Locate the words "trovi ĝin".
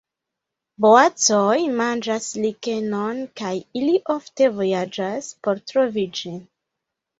5.75-6.45